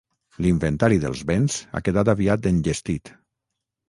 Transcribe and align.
L'inventari 0.43 0.95
dels 1.03 1.19
béns 1.31 1.57
ha 1.71 1.81
quedat 1.87 2.09
aviat 2.13 2.47
enllestit. 2.53 3.13